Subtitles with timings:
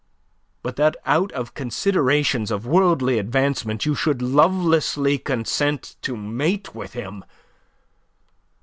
[0.63, 6.93] But that out of considerations of worldly advancement you should lovelessly consent to mate with
[6.93, 7.23] him...